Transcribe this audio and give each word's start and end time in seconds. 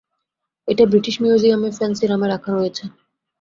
এটা 0.67 0.83
ব্রিটিশ 0.85 1.15
মিউজিয়ামে 1.21 1.69
ফ্যান্সি 1.77 2.05
নামে 2.11 2.27
রাখা 2.27 2.49
রয়েছে। 2.51 2.83